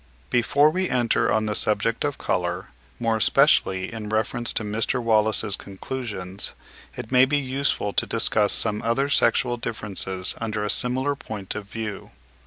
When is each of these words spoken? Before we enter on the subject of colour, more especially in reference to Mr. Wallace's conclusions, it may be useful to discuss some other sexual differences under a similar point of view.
Before 0.31 0.71
we 0.71 0.89
enter 0.89 1.31
on 1.31 1.45
the 1.45 1.53
subject 1.53 2.03
of 2.03 2.17
colour, 2.17 2.69
more 2.99 3.17
especially 3.17 3.93
in 3.93 4.09
reference 4.09 4.51
to 4.53 4.63
Mr. 4.63 4.99
Wallace's 4.99 5.55
conclusions, 5.55 6.55
it 6.95 7.11
may 7.11 7.25
be 7.25 7.37
useful 7.37 7.93
to 7.93 8.07
discuss 8.07 8.51
some 8.51 8.81
other 8.81 9.09
sexual 9.09 9.57
differences 9.57 10.33
under 10.41 10.63
a 10.63 10.71
similar 10.71 11.15
point 11.15 11.53
of 11.53 11.65
view. 11.65 12.09